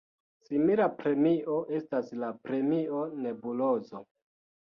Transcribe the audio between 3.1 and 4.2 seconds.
Nebulozo.